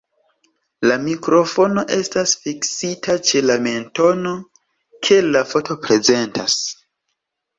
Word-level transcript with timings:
La 0.91 0.93
mikrofono 1.01 1.81
estas 1.97 2.31
fiksita 2.45 3.17
ĉe 3.29 3.43
la 3.49 3.57
mentono, 3.67 4.33
kiel 5.09 5.29
la 5.35 5.43
foto 5.53 5.77
prezentas. 5.87 6.57